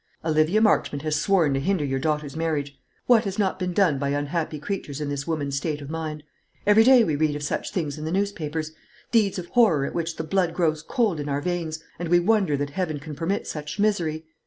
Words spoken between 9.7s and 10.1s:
at